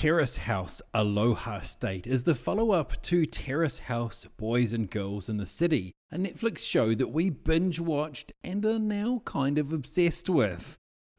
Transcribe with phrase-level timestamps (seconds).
[0.00, 5.36] Terrace House Aloha State is the follow up to Terrace House Boys and Girls in
[5.36, 10.30] the City, a Netflix show that we binge watched and are now kind of obsessed
[10.30, 10.78] with.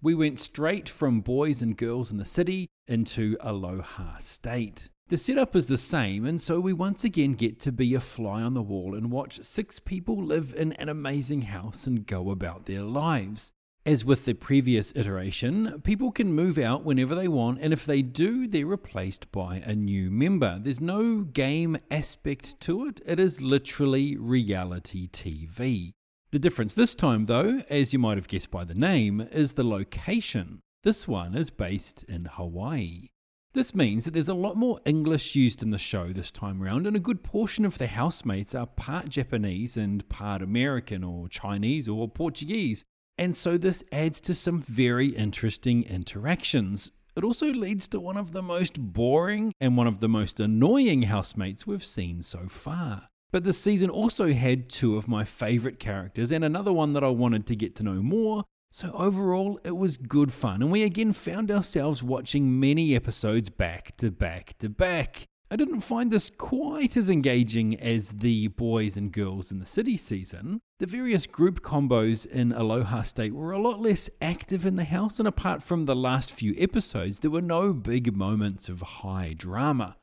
[0.00, 4.88] We went straight from Boys and Girls in the City into Aloha State.
[5.08, 8.40] The setup is the same, and so we once again get to be a fly
[8.40, 12.64] on the wall and watch six people live in an amazing house and go about
[12.64, 13.52] their lives.
[13.84, 18.00] As with the previous iteration, people can move out whenever they want, and if they
[18.00, 20.60] do, they're replaced by a new member.
[20.60, 25.94] There's no game aspect to it, it is literally reality TV.
[26.30, 29.64] The difference this time, though, as you might have guessed by the name, is the
[29.64, 30.60] location.
[30.84, 33.08] This one is based in Hawaii.
[33.52, 36.86] This means that there's a lot more English used in the show this time around,
[36.86, 41.88] and a good portion of the housemates are part Japanese and part American or Chinese
[41.88, 42.84] or Portuguese.
[43.18, 46.90] And so this adds to some very interesting interactions.
[47.14, 51.02] It also leads to one of the most boring and one of the most annoying
[51.02, 53.08] housemates we've seen so far.
[53.30, 57.08] But the season also had two of my favourite characters and another one that I
[57.08, 58.44] wanted to get to know more.
[58.70, 63.94] So overall, it was good fun, and we again found ourselves watching many episodes back
[63.98, 65.26] to back to back.
[65.52, 69.98] I didn't find this quite as engaging as the Boys and Girls in the City
[69.98, 70.62] season.
[70.78, 75.18] The various group combos in Aloha State were a lot less active in the house,
[75.18, 79.98] and apart from the last few episodes, there were no big moments of high drama.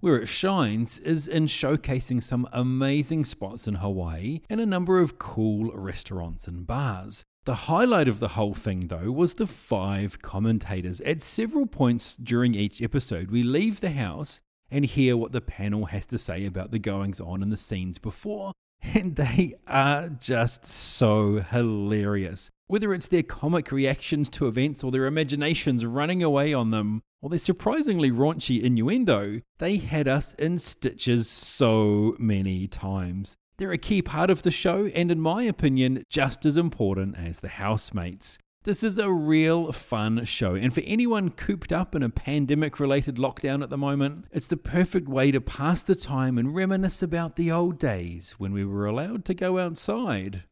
[0.00, 5.18] Where it shines is in showcasing some amazing spots in Hawaii and a number of
[5.18, 7.26] cool restaurants and bars.
[7.44, 11.02] The highlight of the whole thing, though, was the five commentators.
[11.02, 15.86] At several points during each episode, we leave the house and hear what the panel
[15.86, 18.52] has to say about the goings on in the scenes before.
[18.94, 22.48] And they are just so hilarious.
[22.68, 27.28] Whether it's their comic reactions to events or their imaginations running away on them, or
[27.28, 33.36] their surprisingly raunchy innuendo, they had us in stitches so many times.
[33.56, 37.40] They're a key part of the show, and in my opinion, just as important as
[37.40, 38.38] the housemates.
[38.64, 43.14] This is a real fun show, and for anyone cooped up in a pandemic related
[43.14, 47.36] lockdown at the moment, it's the perfect way to pass the time and reminisce about
[47.36, 50.42] the old days when we were allowed to go outside.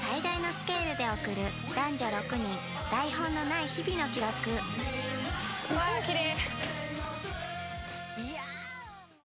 [0.00, 4.26] 最大のスケールで送る男女6人台本のない日々の記録。
[5.74, 6.73] わあ綺麗。